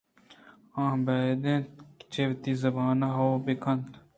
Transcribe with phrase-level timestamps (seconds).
[0.83, 1.67] آ باید اِنت
[2.11, 3.91] چہ وتی زبان ءَ ہئو بہ کنت